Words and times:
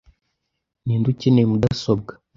Ninde 0.85 1.07
ukeneye 1.13 1.45
mudasobwa? 1.51 2.11